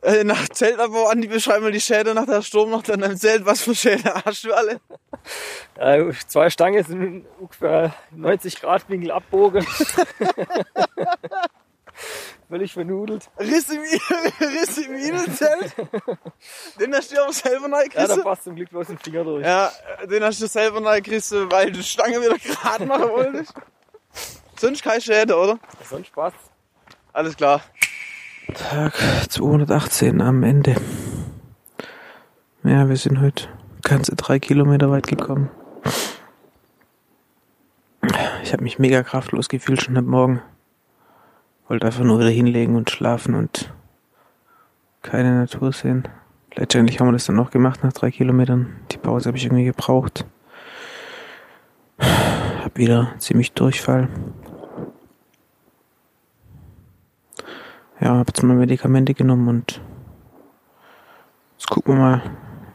Äh, 0.03 0.23
nach 0.23 0.49
Zeltabbau, 0.49 1.09
Andi, 1.09 1.27
beschreib 1.27 1.61
mal 1.61 1.73
die 1.73 1.81
Schäden 1.81 2.15
nach 2.15 2.27
der 2.27 2.43
Sturm 2.43 2.71
nach 2.71 2.83
deinem 2.83 3.17
Zelt. 3.17 3.45
Was 3.47 3.63
für 3.63 3.75
Schäden 3.75 4.09
hast 4.25 4.45
du 4.45 4.53
alle? 4.55 4.81
Äh, 5.77 6.13
zwei 6.29 6.51
Stangen 6.51 6.85
sind 6.85 7.27
ungefähr 7.41 7.93
90 8.13 8.61
Grad 8.61 8.89
Winkel 8.89 9.11
abbogen. 9.11 9.67
Völlig 12.49 12.73
vernudelt. 12.73 13.29
Riss 13.39 13.71
im, 13.71 13.81
Riss 14.41 14.79
im 14.79 14.95
Innenzelt. 14.95 15.75
Den 16.81 16.95
hast 16.95 17.13
du 17.13 17.23
aber 17.23 17.33
selber 17.33 17.69
neu 17.69 17.85
Ja, 17.95 18.09
da 18.09 18.17
passt 18.17 18.45
zum 18.45 18.57
Glück 18.57 18.71
bloß 18.71 18.91
ein 18.91 18.99
Finger 18.99 19.23
durch. 19.23 19.47
Ja, 19.47 19.71
den 20.11 20.25
hast 20.25 20.43
du 20.43 20.49
selber 20.49 20.81
neu 20.81 21.01
gerissen, 21.01 21.51
weil 21.53 21.67
du 21.67 21.79
die 21.79 21.85
Stange 21.85 22.21
wieder 22.21 22.37
gerade 22.39 22.87
machen 22.87 23.09
wolltest. 23.11 23.55
Sonst 24.61 24.83
keine 24.83 25.01
Schäden, 25.01 25.35
oder? 25.35 25.59
Sonst 25.89 26.13
passt. 26.13 26.37
Alles 27.15 27.35
klar. 27.35 27.63
Tag 28.53 28.93
218 29.31 30.21
am 30.21 30.43
Ende. 30.43 30.77
Ja, 32.63 32.87
wir 32.87 32.97
sind 32.97 33.23
heute 33.23 33.49
ganze 33.83 34.15
drei 34.17 34.39
Kilometer 34.39 34.91
weit 34.91 35.07
gekommen. 35.07 35.49
Ich 38.43 38.53
habe 38.53 38.63
mich 38.63 38.79
mega 38.79 39.03
kraftlos 39.03 39.49
gefühlt 39.49 39.81
schon 39.81 39.97
am 39.97 40.05
Morgen. 40.05 40.43
Wollte 41.69 41.87
einfach 41.87 42.05
nur 42.05 42.19
wieder 42.19 42.29
hinlegen 42.29 42.77
und 42.77 42.91
schlafen 42.91 43.35
und 43.35 43.73
keine 45.01 45.39
Natur 45.39 45.73
sehen. 45.73 46.07
Letztendlich 46.55 47.01
haben 47.01 47.09
wir 47.09 47.13
das 47.13 47.25
dann 47.25 47.37
noch 47.37 47.51
gemacht 47.51 47.83
nach 47.83 47.95
drei 47.95 48.11
Kilometern. 48.11 48.77
Die 48.91 48.99
Pause 48.99 49.29
habe 49.29 49.39
ich 49.39 49.45
irgendwie 49.47 49.65
gebraucht. 49.65 50.27
Hab 51.99 52.77
wieder 52.77 53.15
ziemlich 53.17 53.53
Durchfall. 53.53 54.11
Ja, 58.01 58.17
hab 58.17 58.29
jetzt 58.29 58.43
mal 58.43 58.57
Medikamente 58.57 59.13
genommen 59.13 59.47
und 59.49 59.83
jetzt 61.53 61.69
gucken 61.69 61.95
wir 61.95 62.01
mal, 62.01 62.23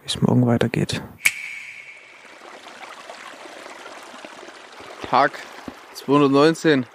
wie 0.01 0.05
es 0.05 0.21
morgen 0.21 0.45
weitergeht. 0.45 1.01
Tag 5.09 5.31
219. 5.95 6.85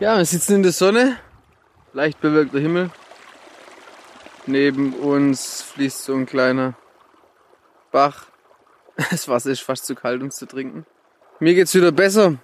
Ja, 0.00 0.16
wir 0.16 0.24
sitzen 0.24 0.56
in 0.56 0.62
der 0.64 0.72
Sonne, 0.72 1.16
leicht 1.92 2.20
bewölkter 2.20 2.58
Himmel. 2.58 2.90
Neben 4.46 4.94
uns 4.94 5.62
fließt 5.62 6.04
so 6.04 6.14
ein 6.14 6.26
kleiner 6.26 6.74
Bach. 7.92 8.26
Das 9.10 9.28
Wasser 9.28 9.50
ist 9.50 9.60
fast 9.60 9.86
zu 9.86 9.94
kalt, 9.94 10.22
um 10.22 10.28
es 10.28 10.36
zu 10.36 10.46
trinken. 10.46 10.84
Mir 11.38 11.54
geht's 11.54 11.72
wieder 11.74 11.92
besser. 11.92 12.38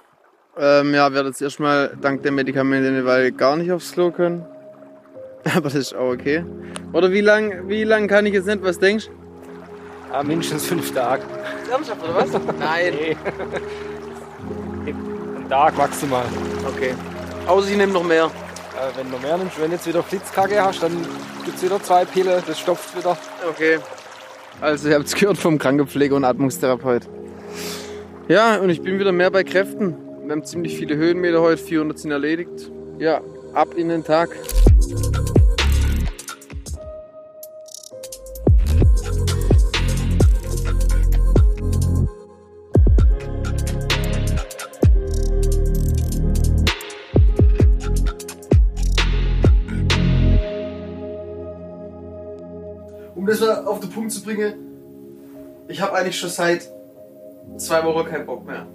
Ähm, 0.57 0.95
ja, 0.95 1.13
werde 1.13 1.29
jetzt 1.31 1.43
erstmal 1.43 1.97
dank 2.01 2.23
der 2.23 2.31
Medikamente 2.33 2.89
eine 2.89 3.05
Weile 3.05 3.33
gar 3.33 3.57
nicht 3.57 3.73
aufs 3.73 3.93
Klo 3.93 4.11
können. 4.13 4.45
Aber 5.45 5.63
das 5.63 5.75
ist 5.75 5.95
auch 5.95 6.13
okay. 6.13 6.45
Oder 6.93 7.11
wie 7.11 7.21
lang, 7.21 7.69
wie 7.69 7.85
lang 7.85 8.07
kann 8.07 8.25
ich 8.27 8.35
jetzt 8.35 8.47
nicht? 8.47 8.63
Was 8.63 8.79
denkst 8.79 9.09
Ja, 10.13 10.23
mindestens 10.23 10.67
fünf 10.67 10.93
Tage. 10.95 11.23
du? 11.67 11.71
Ernsthaft 11.73 12.03
oder 12.05 12.15
was? 12.15 12.31
Nein. 12.59 12.95
Nee. 12.95 13.17
Ein 14.87 15.49
Tag 15.49 15.77
maximal. 15.77 16.25
Okay. 16.67 16.95
Außer 17.47 17.69
ich 17.71 17.77
nehme 17.77 17.93
noch 17.93 18.05
mehr. 18.05 18.27
Äh, 18.27 18.99
wenn 18.99 19.11
du 19.11 19.19
mehr 19.19 19.37
nimmst, 19.37 19.61
wenn 19.61 19.71
du 19.71 19.77
jetzt 19.77 19.87
wieder 19.87 20.03
Flitzkacke 20.03 20.63
hast, 20.63 20.83
dann 20.83 20.93
gibt's 21.45 21.63
wieder 21.63 21.83
zwei 21.83 22.05
Pille, 22.05 22.43
das 22.47 22.59
stopft 22.59 22.97
wieder. 22.97 23.17
Okay. 23.49 23.79
Also 24.61 24.89
ihr 24.89 24.95
habt 24.95 25.07
es 25.07 25.15
gehört 25.15 25.37
vom 25.37 25.59
Krankenpfleger 25.59 26.15
und 26.15 26.25
Atmungstherapeut. 26.25 27.03
Ja, 28.29 28.57
und 28.57 28.71
ich 28.71 28.81
bin 28.83 28.99
wieder 28.99 29.13
mehr 29.13 29.31
bei 29.31 29.45
Kräften. 29.45 29.97
Wir 30.25 30.33
haben 30.33 30.43
ziemlich 30.43 30.79
viele 30.79 30.97
Höhenmeter 30.97 31.43
heute, 31.43 31.63
400 31.63 31.99
sind 31.99 32.11
erledigt. 32.11 32.71
Ja, 32.99 33.21
ab 33.53 33.75
in 33.77 33.91
den 33.91 34.03
Tag. 34.03 34.31
Um 53.15 53.27
das 53.27 53.41
mal 53.41 53.67
auf 53.67 53.81
den 53.81 53.91
Punkt 53.91 54.11
zu 54.11 54.23
bringen, 54.23 54.55
ich 55.69 55.83
habe 55.83 55.93
eigentlich 55.93 56.19
schon 56.19 56.31
seit 56.31 56.71
zwei 57.59 57.85
Wochen 57.85 58.09
keinen 58.09 58.25
Bock 58.25 58.47
mehr. 58.47 58.67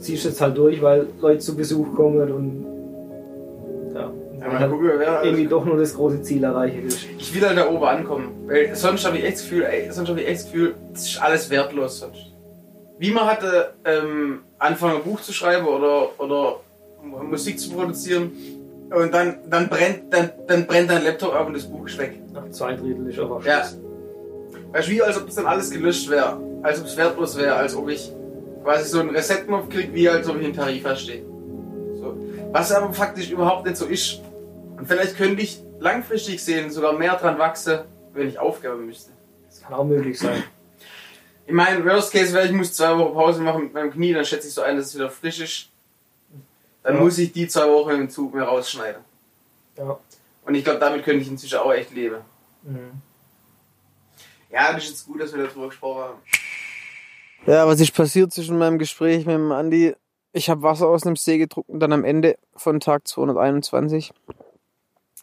Ziehst 0.00 0.24
jetzt 0.24 0.40
halt 0.40 0.56
durch, 0.56 0.80
weil 0.80 1.06
Leute 1.20 1.40
zu 1.40 1.56
Besuch 1.56 1.94
kommen 1.94 2.30
und 2.32 2.66
ja, 3.94 4.10
mal 4.46 4.58
halt 4.60 4.70
gucken, 4.70 4.90
wer- 4.96 5.24
irgendwie 5.24 5.46
doch 5.46 5.64
nur 5.64 5.76
das 5.76 5.94
große 5.94 6.22
Ziel 6.22 6.44
erreichen 6.44 6.80
willst. 6.84 7.00
Ich 7.18 7.34
will 7.34 7.46
halt 7.46 7.58
da 7.58 7.68
oben 7.68 7.84
ankommen. 7.84 8.28
Weil 8.46 8.74
sonst 8.76 9.04
habe 9.04 9.18
ich 9.18 9.24
echt 9.24 9.34
das 9.38 9.42
Gefühl, 9.42 9.64
ey, 9.64 9.90
sonst 9.90 10.08
habe 10.08 10.20
ich 10.20 10.28
echt 10.28 10.40
das 10.44 10.52
Gefühl, 10.52 10.74
das 10.92 11.02
ist 11.06 11.20
alles 11.22 11.50
wertlos 11.50 11.98
sonst. 12.00 12.32
Wie 12.98 13.10
man 13.10 13.26
hatte 13.26 13.70
ähm, 13.84 14.40
angefangen 14.58 14.96
ein 14.96 15.02
Buch 15.02 15.20
zu 15.20 15.32
schreiben 15.32 15.66
oder, 15.66 16.08
oder 16.18 16.56
Musik 17.22 17.58
zu 17.58 17.70
produzieren 17.70 18.32
und 18.90 19.12
dann, 19.14 19.38
dann 19.50 19.68
brennt 19.68 20.12
dann, 20.12 20.30
dann 20.46 20.66
brennt 20.66 20.90
dein 20.90 21.04
Laptop 21.04 21.34
ab 21.34 21.46
und 21.46 21.54
das 21.54 21.64
Buch 21.64 21.86
ist 21.86 21.98
weg. 21.98 22.18
Nach 22.32 22.48
zwei 22.50 22.74
Drittel 22.74 23.08
ist 23.08 23.18
aber 23.18 23.40
Ja. 23.44 23.64
Schluss. 23.64 23.78
Weißt 24.72 24.88
du, 24.88 24.92
wie 24.92 25.02
als 25.02 25.20
ob 25.20 25.28
es 25.28 25.34
dann 25.36 25.46
alles 25.46 25.70
gelöscht 25.70 26.08
wäre, 26.10 26.38
als 26.62 26.80
ob 26.80 26.86
es 26.86 26.96
wertlos 26.96 27.36
wäre, 27.38 27.54
als 27.54 27.76
ob 27.76 27.88
ich 27.88 28.12
quasi 28.68 28.90
so 28.90 29.00
einen 29.00 29.16
Reset-Knopf 29.16 29.70
kriege, 29.70 29.94
wie 29.94 30.06
als 30.10 30.28
ob 30.28 30.36
ich 30.36 30.46
im 30.46 30.52
Tarif 30.54 30.86
stehe. 30.98 31.24
So. 31.24 32.18
Was 32.52 32.70
aber 32.70 32.92
faktisch 32.92 33.30
überhaupt 33.30 33.64
nicht 33.64 33.78
so 33.78 33.86
ist. 33.86 34.20
Und 34.76 34.86
vielleicht 34.86 35.16
könnte 35.16 35.40
ich 35.40 35.62
langfristig 35.80 36.44
sehen, 36.44 36.70
sogar 36.70 36.92
mehr 36.92 37.16
dran 37.16 37.38
wachsen, 37.38 37.78
wenn 38.12 38.28
ich 38.28 38.38
aufgeben 38.38 38.84
müsste. 38.84 39.12
Das 39.46 39.62
kann 39.62 39.72
auch 39.72 39.84
möglich 39.84 40.18
sein. 40.18 40.44
Ich 41.46 41.54
meine, 41.54 41.82
Worst 41.82 42.12
Case 42.12 42.34
wäre, 42.34 42.44
ich 42.44 42.52
muss 42.52 42.74
zwei 42.74 42.94
Wochen 42.98 43.14
Pause 43.14 43.40
machen 43.40 43.62
mit 43.64 43.72
meinem 43.72 43.90
Knie, 43.90 44.12
dann 44.12 44.26
schätze 44.26 44.48
ich 44.48 44.52
so 44.52 44.60
ein, 44.60 44.76
dass 44.76 44.88
es 44.88 44.94
wieder 44.96 45.08
frisch 45.08 45.40
ist. 45.40 45.70
Dann 46.82 46.96
Ja. 46.96 47.00
muss 47.00 47.16
ich 47.16 47.32
die 47.32 47.48
zwei 47.48 47.66
Wochen 47.70 47.92
im 47.92 48.10
Zug 48.10 48.34
mehr 48.34 48.44
rausschneiden. 48.44 49.02
Ja. 49.78 49.98
Und 50.44 50.54
ich 50.54 50.62
glaube, 50.62 50.78
damit 50.78 51.04
könnte 51.06 51.22
ich 51.22 51.28
inzwischen 51.28 51.58
auch 51.58 51.72
echt 51.72 51.94
leben. 51.94 52.18
Mhm. 52.64 52.90
Ja, 54.50 54.74
das 54.74 54.84
ist 54.84 54.90
jetzt 54.90 55.06
gut, 55.06 55.22
dass 55.22 55.34
wir 55.34 55.42
darüber 55.46 55.68
gesprochen 55.68 56.02
haben. 56.02 56.18
Ja, 57.46 57.66
was 57.66 57.80
ist 57.80 57.94
passiert 57.94 58.32
zwischen 58.32 58.58
meinem 58.58 58.78
Gespräch 58.78 59.24
mit 59.24 59.34
dem 59.34 59.52
Andi? 59.52 59.94
Ich 60.32 60.50
habe 60.50 60.62
Wasser 60.62 60.88
aus 60.88 61.06
einem 61.06 61.16
See 61.16 61.38
getrunken, 61.38 61.80
dann 61.80 61.92
am 61.92 62.04
Ende 62.04 62.36
von 62.54 62.80
Tag 62.80 63.08
221. 63.08 64.12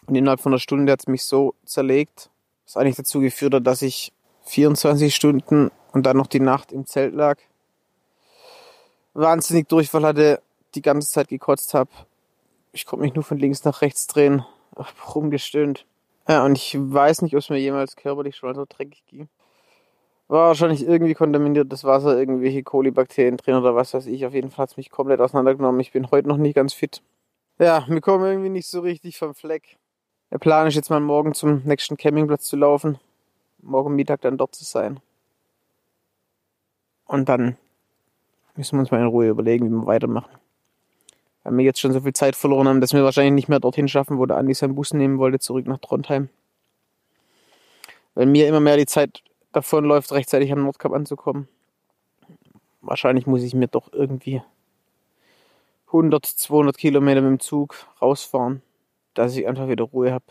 Und 0.08 0.16
innerhalb 0.16 0.40
von 0.40 0.52
einer 0.52 0.60
Stunde 0.60 0.92
hat 0.92 1.02
es 1.02 1.08
mich 1.08 1.24
so 1.24 1.56
zerlegt, 1.66 2.30
was 2.66 2.78
eigentlich 2.78 2.96
dazu 2.96 3.20
geführt 3.20 3.54
hat, 3.54 3.68
dass 3.68 3.82
ich 3.82 4.12
24 4.46 5.14
Stunden 5.14 5.72
und 5.92 6.06
dann 6.06 6.18
noch 6.18 6.28
die 6.28 6.40
Nacht 6.40 6.72
im 6.72 6.86
Zelt 6.86 7.14
lag. 7.14 7.38
Wahnsinnig 9.14 9.68
Durchfall 9.68 10.06
hatte, 10.06 10.42
die 10.74 10.82
ganze 10.82 11.10
Zeit 11.10 11.28
gekotzt 11.28 11.74
habe. 11.74 11.90
Ich 12.72 12.86
konnte 12.86 13.04
mich 13.04 13.14
nur 13.14 13.24
von 13.24 13.38
links 13.38 13.64
nach 13.64 13.82
rechts 13.82 14.08
drehen, 14.08 14.44
rumgestöhnt. 15.14 15.86
Ja, 16.28 16.44
und 16.44 16.58
ich 16.58 16.76
weiß 16.78 17.22
nicht, 17.22 17.34
ob 17.36 17.40
es 17.40 17.50
mir 17.50 17.60
jemals 17.60 17.96
körperlich 17.96 18.36
schon 18.36 18.56
so 18.56 18.66
dreckig 18.68 19.04
ging. 19.08 19.30
War 20.28 20.48
wahrscheinlich 20.48 20.86
irgendwie 20.86 21.14
kontaminiert 21.14 21.72
das 21.72 21.84
Wasser, 21.84 22.18
irgendwelche 22.18 22.64
Kolibakterien 22.64 23.38
drin 23.38 23.56
oder 23.56 23.76
was 23.76 23.94
weiß 23.94 24.08
ich. 24.08 24.26
Auf 24.26 24.34
jeden 24.34 24.50
Fall 24.50 24.64
hat 24.64 24.72
es 24.72 24.78
mich 24.78 24.90
komplett 24.90 25.20
auseinandergenommen. 25.20 25.80
Ich 25.82 25.92
bin 25.92 26.10
heute 26.10 26.28
noch 26.28 26.38
nicht 26.38 26.56
ganz 26.56 26.74
fit. 26.74 27.02
Ja, 27.60 27.86
wir 27.88 28.02
kommen 28.02 28.26
irgendwie 28.26 28.50
nicht 28.50 28.68
so 28.68 28.80
richtig 28.80 29.18
vom 29.18 29.36
Fleck. 29.36 29.78
Der 30.32 30.40
Plan 30.40 30.68
ist 30.68 30.76
jetzt 30.76 30.90
mal 30.90 31.00
morgen 31.00 31.34
zum 31.34 31.62
nächsten 31.64 31.96
Campingplatz 31.96 32.46
zu 32.46 32.58
laufen. 32.58 32.98
Morgen 33.62 33.96
Mittag 33.96 34.22
dann 34.22 34.38
dort 34.38 34.56
zu 34.56 34.66
sein. 34.66 35.00
Und 37.06 37.30
dann 37.30 37.56
müssen 38.56 38.78
wir 38.78 38.80
uns 38.82 38.92
mal 38.92 39.02
in 39.02 39.08
Ruhe 39.08 39.30
überlegen, 39.30 39.68
wie 39.68 39.70
wir 39.70 39.86
weitermachen. 39.86 40.32
Weil 41.44 41.58
wir 41.58 41.66
jetzt 41.66 41.80
schon 41.80 41.94
so 41.94 42.02
viel 42.02 42.14
Zeit 42.14 42.36
verloren 42.36 42.68
haben, 42.68 42.82
dass 42.82 42.94
wir 42.94 43.04
wahrscheinlich 43.04 43.34
nicht 43.34 43.50
mehr 43.50 43.60
dorthin 43.60 43.88
schaffen, 43.88 44.18
wo 44.18 44.26
der 44.26 44.38
Andi 44.38 44.56
seinen 44.56 44.74
Bus 44.74 44.94
nehmen 44.94 45.20
wollte, 45.20 45.38
zurück 45.38 45.68
nach 45.68 45.78
Trondheim. 45.78 46.30
Weil 48.16 48.26
mir 48.26 48.48
immer 48.48 48.60
mehr 48.60 48.78
die 48.78 48.88
Zeit 48.88 49.22
davonläuft, 49.56 50.12
rechtzeitig 50.12 50.52
am 50.52 50.64
Nordkap 50.64 50.92
anzukommen. 50.94 51.48
Wahrscheinlich 52.82 53.26
muss 53.26 53.44
ich 53.44 53.54
mir 53.54 53.68
doch 53.68 53.94
irgendwie 53.94 54.42
100, 55.88 56.26
200 56.26 56.78
Kilometer 56.78 57.22
mit 57.22 57.30
dem 57.30 57.40
Zug 57.40 57.76
rausfahren, 58.02 58.62
dass 59.14 59.38
ich 59.38 59.48
einfach 59.48 59.68
wieder 59.68 59.84
Ruhe 59.86 60.12
habe. 60.12 60.26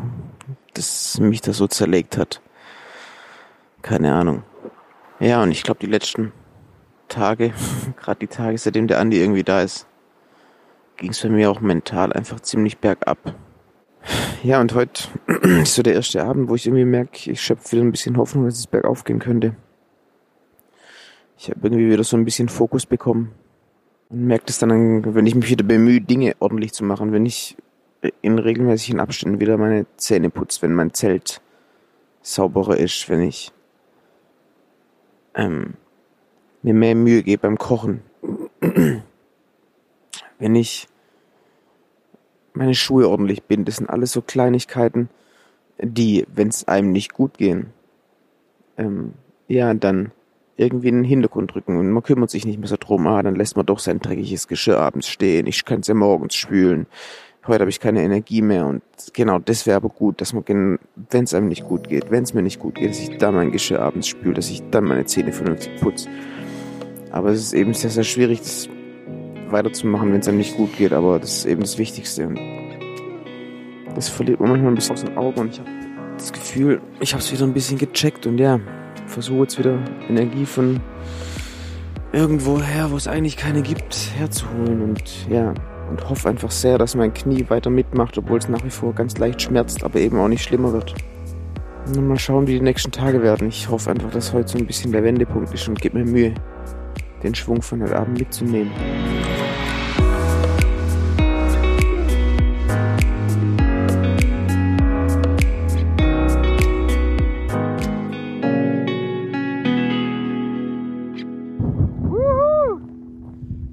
das 0.75 1.19
mich 1.19 1.41
da 1.41 1.53
so 1.53 1.67
zerlegt 1.67 2.17
hat. 2.17 2.41
Keine 3.83 4.15
Ahnung. 4.15 4.45
Ja, 5.19 5.43
und 5.43 5.51
ich 5.51 5.65
glaube, 5.65 5.81
die 5.81 5.89
letzten 5.89 6.33
Tage, 7.09 7.53
gerade 7.97 8.21
die 8.21 8.29
Tage, 8.29 8.57
seitdem 8.59 8.87
der 8.87 9.01
Andi 9.01 9.19
irgendwie 9.19 9.43
da 9.43 9.61
ist, 9.61 9.89
ging 10.99 11.11
es 11.11 11.21
bei 11.21 11.29
mir 11.29 11.51
auch 11.51 11.61
mental 11.61 12.13
einfach 12.13 12.39
ziemlich 12.39 12.79
bergab. 12.79 13.35
Ja, 14.45 14.61
und 14.61 14.73
heute 14.73 15.09
ist 15.43 15.75
so 15.75 15.83
der 15.83 15.95
erste 15.95 16.23
Abend, 16.23 16.49
wo 16.49 16.55
ich 16.55 16.69
irgendwie 16.69 16.85
merke, 16.85 17.29
ich 17.29 17.43
schöpfe 17.43 17.73
wieder 17.73 17.83
ein 17.83 17.91
bisschen 17.91 18.17
Hoffnung, 18.19 18.45
dass 18.45 18.57
es 18.57 18.69
bergauf 18.69 19.03
gehen 19.03 19.19
könnte. 19.19 19.57
Ich 21.37 21.51
habe 21.51 21.59
irgendwie 21.65 21.91
wieder 21.91 22.05
so 22.05 22.17
ein 22.17 22.25
bisschen 22.25 22.49
Fokus 22.49 22.87
bekommen. 22.87 23.33
Und 24.11 24.29
merke 24.29 24.45
das 24.47 24.61
dann, 24.61 25.13
wenn 25.13 25.27
ich 25.27 25.35
mich 25.35 25.49
wieder 25.51 25.65
bemühe, 25.65 26.01
Dinge 26.01 26.37
ordentlich 26.39 26.73
zu 26.73 26.85
machen, 26.85 27.11
wenn 27.11 27.27
ich 27.27 27.57
in 28.23 28.39
regelmäßigen 28.39 29.01
Abständen 29.01 29.41
wieder 29.41 29.57
meine 29.59 29.87
Zähne 29.97 30.31
putze, 30.31 30.63
wenn 30.63 30.75
mein 30.75 30.95
Zelt 30.95 31.41
sauberer 32.23 32.77
ist, 32.77 33.09
wenn 33.09 33.21
ich 33.21 33.53
ähm, 35.35 35.75
mir 36.63 36.75
mehr 36.75 36.95
Mühe 36.95 37.23
gebe 37.23 37.43
beim 37.43 37.59
Kochen. 37.59 38.03
wenn 40.39 40.55
ich 40.55 40.89
meine 42.55 42.75
Schuhe 42.75 43.09
ordentlich 43.09 43.43
bin, 43.43 43.65
das 43.65 43.77
sind 43.77 43.91
alles 43.91 44.13
so 44.13 44.23
Kleinigkeiten, 44.23 45.09
die, 45.81 46.27
wenn 46.35 46.49
es 46.49 46.69
einem 46.69 46.93
nicht 46.93 47.13
gut 47.13 47.37
gehen, 47.37 47.73
ähm, 48.79 49.15
ja, 49.49 49.75
dann 49.75 50.13
irgendwie 50.57 50.89
in 50.89 50.97
den 50.97 51.05
Hintergrund 51.05 51.55
rücken 51.55 51.77
und 51.77 51.91
man 51.91 52.03
kümmert 52.03 52.31
sich 52.31 52.47
nicht 52.47 52.59
mehr 52.61 52.69
so 52.69 52.77
drum, 52.79 53.07
ah, 53.07 53.23
dann 53.23 53.35
lässt 53.35 53.57
man 53.57 53.67
doch 53.67 53.81
sein 53.81 53.99
dreckiges 53.99 54.47
Geschirr 54.47 54.79
abends 54.79 55.09
stehen, 55.09 55.47
ich 55.47 55.65
kann 55.65 55.81
es 55.81 55.89
ja 55.89 55.95
morgens 55.95 56.35
spülen, 56.37 56.87
heute 57.47 57.61
habe 57.61 57.71
ich 57.71 57.81
keine 57.81 58.03
Energie 58.03 58.43
mehr 58.43 58.67
und 58.67 58.83
genau, 59.13 59.39
das 59.39 59.67
wäre 59.67 59.77
aber 59.77 59.89
gut, 59.89 60.21
dass 60.21 60.33
man, 60.33 60.45
wenn 60.47 61.25
es 61.25 61.35
einem 61.35 61.49
nicht 61.49 61.65
gut 61.65 61.89
geht, 61.89 62.11
wenn 62.11 62.23
es 62.23 62.35
mir 62.35 62.43
nicht 62.43 62.59
gut 62.59 62.77
geht, 62.77 62.91
dass 62.91 63.01
ich 63.01 63.19
dann 63.19 63.35
mein 63.35 63.53
Geschirr 63.53 63.81
abends 63.81 64.09
spüle, 64.09 64.35
dass 64.35 64.51
ich 64.51 64.63
dann 64.71 64.85
meine 64.85 65.05
Zähne 65.05 65.33
vernünftig 65.33 65.81
putze. 65.81 66.09
Aber 67.11 67.31
es 67.31 67.41
ist 67.41 67.53
eben 67.53 67.75
sehr, 67.75 67.91
sehr 67.91 68.05
schwierig, 68.05 68.41
das 68.41 68.69
weiterzumachen, 69.51 70.13
wenn 70.13 70.21
es 70.21 70.29
einem 70.29 70.39
nicht 70.39 70.57
gut 70.57 70.77
geht, 70.77 70.93
aber 70.93 71.19
das 71.19 71.39
ist 71.39 71.47
eben 71.47 71.61
das 71.61 71.79
Wichtigste. 71.79 72.27
Und 72.27 72.39
das 73.95 74.09
verliert 74.09 74.41
man 74.41 74.51
manchmal 74.51 74.73
ein 74.73 74.75
bisschen 74.75 74.95
aus 74.95 75.05
den 75.05 75.17
Augen 75.17 75.41
und 75.41 75.53
ich 75.53 75.61
habe 75.61 75.71
das 76.17 76.33
Gefühl, 76.33 76.81
ich 77.01 77.13
habe 77.13 77.23
es 77.23 77.33
wieder 77.33 77.45
ein 77.45 77.53
bisschen 77.53 77.79
gecheckt 77.79 78.27
und 78.27 78.39
ja, 78.39 78.59
versuche 79.07 79.43
jetzt 79.43 79.59
wieder 79.59 79.79
Energie 80.09 80.47
von 80.47 80.81
irgendwo 82.13 82.61
her, 82.61 82.91
wo 82.91 82.97
es 82.97 83.07
eigentlich 83.07 83.37
keine 83.37 83.63
gibt, 83.63 84.13
herzuholen 84.17 84.83
und 84.83 85.29
ja, 85.29 85.55
und 85.89 86.09
hoffe 86.09 86.29
einfach 86.29 86.51
sehr, 86.51 86.79
dass 86.79 86.95
mein 86.95 87.13
Knie 87.13 87.45
weiter 87.49 87.71
mitmacht, 87.71 88.17
obwohl 88.19 88.39
es 88.39 88.49
nach 88.49 88.65
wie 88.65 88.71
vor 88.71 88.95
ganz 88.95 89.19
leicht 89.19 89.43
schmerzt, 89.43 89.85
aber 89.85 89.99
eben 90.01 90.19
auch 90.19 90.29
nicht 90.29 90.43
schlimmer 90.43 90.73
wird. 90.73 90.95
Und 91.87 92.09
mal 92.09 92.19
schauen, 92.19 92.47
wie 92.47 92.55
die 92.55 92.61
nächsten 92.61 92.91
Tage 92.91 93.23
werden. 93.23 93.49
Ich 93.49 93.69
hoffe 93.69 93.91
einfach, 93.91 94.11
dass 94.11 94.33
heute 94.33 94.49
so 94.49 94.59
ein 94.59 94.67
bisschen 94.67 94.93
der 94.93 95.05
Wendepunkt 95.05 95.53
ist 95.53 95.69
und 95.69 95.81
gebe 95.81 95.99
mir 95.99 96.11
Mühe, 96.11 96.35
den 97.23 97.35
Schwung 97.35 97.61
von 97.61 97.83
heute 97.83 97.97
Abend 97.97 98.19
mitzunehmen. 98.19 98.73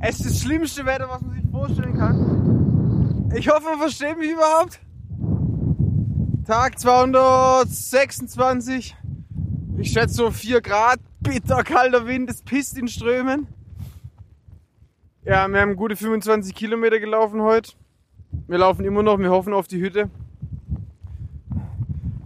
Es 0.03 0.19
ist 0.19 0.25
das 0.25 0.41
schlimmste 0.41 0.85
Wetter, 0.85 1.07
was 1.07 1.21
man 1.21 1.35
sich 1.35 1.40
vorstellen 1.51 1.97
kann. 1.97 3.29
Ich 3.35 3.49
hoffe, 3.49 3.65
man 3.65 3.79
versteht 3.79 4.17
mich 4.17 4.31
überhaupt. 4.31 4.79
Tag 6.45 6.79
226. 6.79 8.95
Ich 9.77 9.91
schätze 9.91 10.15
so 10.15 10.31
4 10.31 10.61
Grad, 10.61 10.99
bitter 11.21 11.63
kalter 11.63 12.07
Wind, 12.07 12.29
es 12.29 12.41
pisst 12.41 12.77
in 12.77 12.87
Strömen. 12.87 13.47
Ja, 15.23 15.47
wir 15.47 15.61
haben 15.61 15.75
gute 15.75 15.95
25 15.95 16.55
Kilometer 16.55 16.99
gelaufen 16.99 17.41
heute. 17.41 17.73
Wir 18.47 18.57
laufen 18.57 18.83
immer 18.85 19.03
noch, 19.03 19.19
wir 19.19 19.29
hoffen 19.29 19.53
auf 19.53 19.67
die 19.67 19.79
Hütte. 19.79 20.09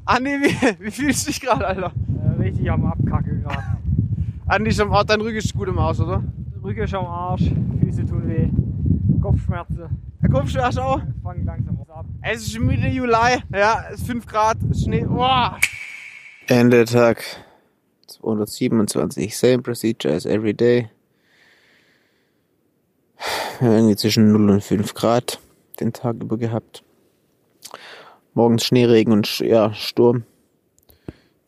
Andi, 0.05 0.29
wie, 0.29 0.85
wie 0.85 0.91
fühlst 0.91 1.27
du 1.27 1.31
dich 1.31 1.41
gerade, 1.41 1.67
Alter? 1.67 1.91
Äh, 2.23 2.41
richtig 2.41 2.71
am 2.71 2.85
Abkacke 2.85 3.39
gerade. 3.39 3.63
Andi, 4.47 4.69
ist 4.69 4.79
am 4.79 4.93
Arsch, 4.93 5.07
dein 5.07 5.19
Rücken 5.21 5.37
ist 5.37 5.53
gut 5.53 5.67
im 5.67 5.79
Arsch, 5.79 5.99
oder? 5.99 6.23
Rücken 6.63 6.83
ist 6.83 6.93
am 6.93 7.05
Arsch, 7.05 7.51
Füße 7.81 8.05
tun 8.05 8.27
weh, 8.27 8.49
Kopfschmerzen. 9.25 9.89
Der 10.21 10.29
Kopfschmerz 10.29 10.77
auch? 10.77 11.01
Fangen 11.23 11.45
langsam 11.47 11.79
ab. 11.89 12.05
Es 12.21 12.45
ist 12.45 12.59
Mitte 12.59 12.85
Juli, 12.85 13.41
ja, 13.51 13.85
es 13.89 14.01
ist 14.01 14.05
5 14.05 14.27
Grad, 14.27 14.57
Schnee. 14.71 15.03
Oh. 15.03 15.49
Ende 16.45 16.85
Tag 16.85 17.23
227, 18.05 19.35
same 19.35 19.63
procedure 19.63 20.13
as 20.13 20.27
every 20.27 20.53
day. 20.53 20.91
Wir 23.57 23.67
haben 23.67 23.75
irgendwie 23.77 23.95
zwischen 23.95 24.31
0 24.31 24.51
und 24.51 24.63
5 24.63 24.93
Grad 24.93 25.39
den 25.79 25.91
Tag 25.91 26.17
über 26.21 26.37
gehabt. 26.37 26.83
Morgens 28.35 28.63
Schneeregen 28.63 29.11
und 29.11 29.39
ja, 29.39 29.73
Sturm. 29.73 30.23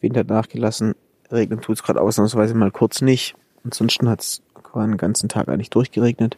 Wind 0.01 0.17
hat 0.17 0.29
nachgelassen. 0.29 0.95
Regnen 1.31 1.61
tut 1.61 1.75
es 1.75 1.83
gerade 1.83 2.01
ausnahmsweise 2.01 2.55
mal 2.55 2.71
kurz 2.71 3.01
nicht. 3.01 3.35
Ansonsten 3.63 4.09
hat 4.09 4.21
es 4.21 4.41
den 4.73 4.97
ganzen 4.97 5.29
Tag 5.29 5.47
eigentlich 5.47 5.69
durchgeregnet. 5.69 6.37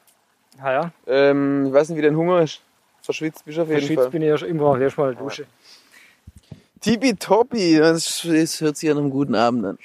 Ah 0.60 0.72
ja, 0.72 0.92
Ähm, 1.08 1.68
ich 1.68 1.74
weiß 1.74 1.90
nicht, 1.90 1.98
wie 1.98 2.02
dein 2.02 2.16
Hunger 2.16 2.42
ist. 2.42 2.62
Verschwitzt 3.02 3.46
bist 3.46 3.58
du 3.58 3.64
auf 3.64 3.68
jeden 3.68 3.80
verschwitzt 3.80 4.02
Fall. 4.04 4.10
bin 4.12 4.22
ich 4.22 4.30
ja 4.30 4.38
schon 4.38 4.50
immer. 4.50 4.80
Erstmal 4.80 5.16
Dusche. 5.16 5.46
Tippitoppi, 6.82 7.78
das, 7.78 8.26
das 8.28 8.62
hört 8.62 8.78
sich 8.78 8.90
an 8.90 8.98
einem 8.98 9.10
guten 9.12 9.36
Abend 9.36 9.66
an. 9.66 9.78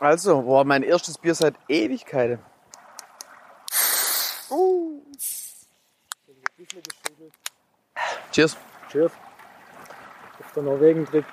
Also, 0.00 0.42
boah, 0.42 0.64
mein 0.64 0.82
erstes 0.82 1.18
Bier 1.18 1.34
seit 1.34 1.54
Ewigkeiten. 1.68 2.38
Uh. 4.50 5.02
Cheers. 8.32 8.56
Cheers. 8.90 9.12
Der 10.58 10.64
Norwegen-Trip. 10.64 11.24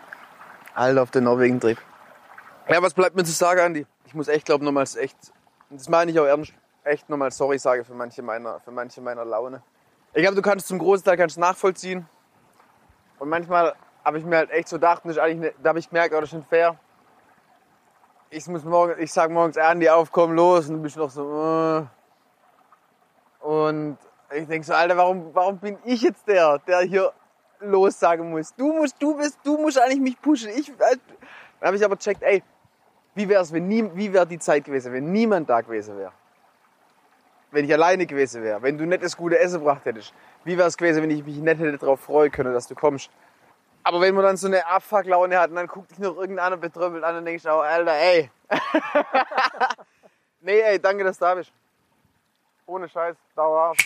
Alter, 0.75 1.01
auf 1.01 1.09
den 1.09 1.23
Norwegen-Trip. 1.23 1.79
Ja, 2.69 2.83
was 2.83 2.93
bleibt 2.93 3.15
mir 3.15 3.23
zu 3.23 3.31
sagen, 3.31 3.59
Andi? 3.59 3.87
Ich 4.05 4.13
muss 4.13 4.27
echt, 4.27 4.45
glaube 4.45 4.63
nochmals 4.63 4.95
echt, 4.95 5.17
das 5.71 5.89
meine 5.89 6.11
ich 6.11 6.19
auch 6.19 6.25
ernst, 6.25 6.53
echt 6.83 7.09
nochmal 7.09 7.31
sorry 7.31 7.57
sagen 7.57 7.83
für 7.83 7.95
manche 7.95 8.21
meiner, 8.21 8.59
für 8.59 8.69
manche 8.69 9.01
meiner 9.01 9.25
Laune. 9.25 9.63
Ich 10.13 10.21
glaube, 10.21 10.35
du 10.35 10.43
kannst 10.43 10.67
zum 10.67 10.77
großen 10.77 11.03
Teil 11.03 11.17
kannst 11.17 11.39
nachvollziehen. 11.39 12.07
Und 13.17 13.29
manchmal 13.29 13.73
habe 14.03 14.19
ich 14.19 14.25
mir 14.25 14.37
halt 14.37 14.51
echt 14.51 14.67
so 14.67 14.75
gedacht, 14.75 15.01
das 15.03 15.13
ist 15.13 15.17
eigentlich 15.17 15.39
ne, 15.39 15.53
da 15.63 15.69
habe 15.69 15.79
ich 15.79 15.89
gemerkt, 15.89 16.13
oh, 16.13 16.21
das 16.21 16.29
ist 16.29 16.35
nicht 16.35 16.47
fair. 16.47 16.77
Ich 18.29 18.45
muss 18.45 18.63
morgen, 18.63 18.93
ich 19.01 19.11
sag 19.11 19.31
morgens, 19.31 19.57
Andi, 19.57 19.89
auf, 19.89 20.11
komm 20.11 20.33
los, 20.33 20.69
und 20.69 20.75
du 20.75 20.81
bist 20.83 20.97
noch 20.97 21.09
so, 21.09 21.81
äh. 21.81 23.43
Und 23.43 23.97
Ich 24.31 24.47
denk 24.47 24.63
so, 24.63 24.73
Alter, 24.75 24.97
warum, 24.97 25.33
warum 25.33 25.57
bin 25.57 25.79
ich 25.83 26.03
jetzt 26.03 26.27
der, 26.27 26.59
der 26.59 26.81
hier 26.81 27.11
los 27.59 27.99
sagen 27.99 28.29
muss? 28.29 28.53
Du 28.55 28.73
musst, 28.73 29.01
du 29.01 29.15
bist, 29.17 29.39
du 29.43 29.57
musst 29.57 29.79
eigentlich 29.79 29.99
mich 29.99 30.21
pushen. 30.21 30.49
Ich, 30.49 30.69
äh, 30.69 30.97
dann 31.59 31.67
habe 31.67 31.77
ich 31.77 31.85
aber 31.85 31.97
checkt, 31.97 32.21
ey, 32.23 32.43
wie 33.15 33.29
wär's, 33.29 33.51
wenn 33.53 33.67
nie, 33.67 33.89
wie 33.93 34.11
wäre 34.11 34.27
die 34.27 34.39
Zeit 34.39 34.65
gewesen, 34.65 34.93
wenn 34.93 35.11
niemand 35.11 35.49
da 35.49 35.61
gewesen 35.61 35.97
wäre? 35.97 36.11
Wenn 37.51 37.65
ich 37.65 37.73
alleine 37.73 38.05
gewesen 38.05 38.43
wäre, 38.43 38.61
wenn 38.61 38.77
du 38.77 38.85
nicht 38.85 39.01
das 39.01 39.15
gute 39.15 39.39
Essen 39.39 39.59
gebracht 39.59 39.85
hättest. 39.85 40.13
Wie 40.43 40.57
wäre 40.57 40.67
es 40.67 40.77
gewesen, 40.77 41.01
wenn 41.01 41.09
ich 41.09 41.25
mich 41.25 41.37
nicht 41.37 41.59
hätte 41.59 41.77
darauf 41.77 42.01
freuen 42.01 42.31
können, 42.31 42.53
dass 42.53 42.67
du 42.67 42.75
kommst? 42.75 43.09
Aber 43.83 44.01
wenn 44.01 44.15
man 44.15 44.23
dann 44.23 44.35
so 44.35 44.47
eine 44.47 44.65
Abfuck-Laune 44.65 45.39
hat 45.39 45.51
und 45.51 45.55
dann 45.55 45.67
guckt 45.67 45.91
dich 45.91 45.99
noch 45.99 46.17
irgendeiner 46.17 46.57
betröppelt 46.57 47.03
an 47.03 47.17
und 47.17 47.25
denkst, 47.25 47.45
oh, 47.45 47.59
Alter, 47.59 47.93
ey. 47.93 48.31
nee, 50.41 50.59
ey, 50.59 50.79
danke, 50.79 51.03
dass 51.03 51.19
du 51.19 51.25
da 51.25 51.35
bist. 51.35 51.53
Ohne 52.65 52.89
Scheiß, 52.89 53.15
dauerhaft. 53.35 53.85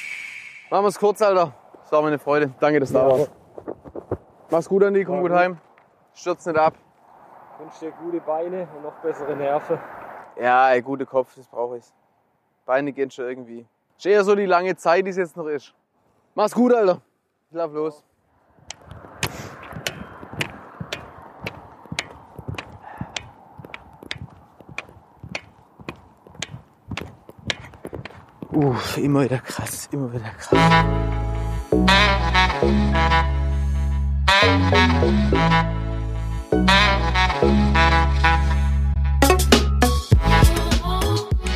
Machen 0.70 0.86
wir 0.86 0.88
es 0.88 0.98
kurz, 0.98 1.22
Alter. 1.22 1.54
Das 1.82 1.92
war 1.92 2.02
mir 2.02 2.08
eine 2.08 2.20
Freude. 2.20 2.54
Danke, 2.60 2.80
dass 2.80 2.90
du 2.90 2.96
da 2.96 3.08
warst. 3.08 3.39
Mach's 4.52 4.68
gut, 4.68 4.84
Andi. 4.84 5.06
Komm 5.06 5.22
gut 5.22 5.30
gut. 5.30 5.40
heim. 5.40 5.58
Stürz 6.14 6.46
nicht 6.46 6.58
ab. 6.58 6.74
Ich 7.54 7.60
wünsche 7.66 7.86
dir 7.86 7.92
gute 8.04 8.20
Beine 8.22 8.68
und 8.76 8.84
noch 8.84 8.96
bessere 9.04 9.36
Nerven. 9.36 9.78
Ja, 10.40 10.72
ey, 10.72 10.82
gute 10.82 11.06
Kopf, 11.06 11.36
das 11.36 11.48
brauche 11.48 11.78
ich. 11.78 11.86
Beine 12.66 12.92
gehen 12.92 13.12
schon 13.12 13.26
irgendwie. 13.26 13.66
Ist 13.98 14.06
eher 14.06 14.24
so 14.24 14.34
die 14.36 14.46
lange 14.46 14.76
Zeit, 14.76 15.06
die 15.06 15.10
es 15.10 15.18
jetzt 15.18 15.36
noch 15.38 15.48
ist. 15.48 15.74
Mach's 16.34 16.54
gut, 16.54 16.74
Alter. 16.74 17.02
Ich 17.50 17.56
lauf 17.56 17.74
los. 17.74 18.04
Uff, 28.52 28.98
immer 28.98 29.24
wieder 29.24 29.38
krass, 29.38 29.90
immer 29.92 30.12
wieder 30.12 30.30
krass. 30.32 31.19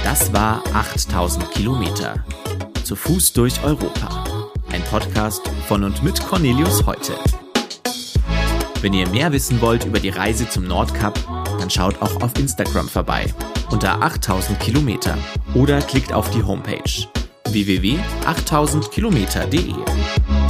Das 0.04 0.34
war 0.34 0.64
8000 0.74 1.52
Kilometer. 1.52 2.24
Zu 2.84 2.96
Fuß 2.96 3.34
durch 3.34 3.64
Europa. 3.64 4.24
Ein 4.72 4.82
Podcast 4.84 5.42
von 5.68 5.84
und 5.84 6.02
mit 6.04 6.26
Cornelius 6.26 6.86
Heute. 6.86 7.14
Wenn 8.82 8.94
ihr 8.94 9.08
mehr 9.10 9.32
wissen 9.32 9.62
wollt 9.62 9.86
über 9.86 10.00
die 10.00 10.10
Reise 10.10 10.50
zum 10.50 10.66
Nordkap, 10.66 11.20
dann 11.60 11.70
schaut 11.70 12.02
auch 12.02 12.20
auf 12.22 12.32
Instagram 12.40 12.88
vorbei 12.88 13.32
unter 13.70 14.02
8000 14.02 14.60
Kilometer 14.60 15.16
oder 15.54 15.80
klickt 15.82 16.14
auf 16.14 16.32
die 16.32 16.44
Homepage 16.44 16.82
www.8000kilometer.de. 17.50 20.43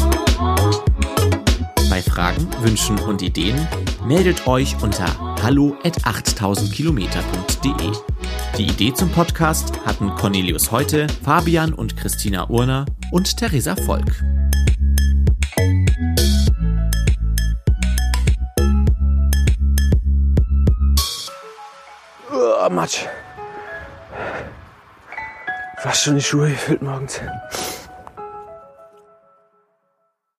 Fragen, 2.13 2.47
Wünschen 2.59 2.99
und 2.99 3.23
Ideen 3.23 3.67
meldet 4.05 4.45
euch 4.45 4.79
unter 4.83 5.07
hallo 5.41 5.75
at 5.83 5.97
8000kilometer.de. 6.05 7.91
Die 8.55 8.67
Idee 8.67 8.93
zum 8.93 9.09
Podcast 9.09 9.83
hatten 9.83 10.13
Cornelius 10.13 10.71
Heute, 10.71 11.07
Fabian 11.23 11.73
und 11.73 11.97
Christina 11.97 12.47
Urner 12.51 12.85
und 13.11 13.35
Theresa 13.35 13.75
Volk. 13.75 14.11
Uah, 22.31 22.69
Matsch. 22.69 23.07
Fast 25.79 26.03
schon 26.03 26.17
die 26.17 26.21
Schuhe 26.21 26.51
gefüllt 26.51 26.83
morgens. 26.83 27.19